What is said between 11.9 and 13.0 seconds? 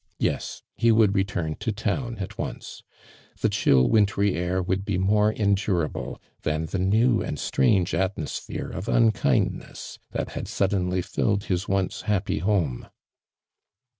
hap py home.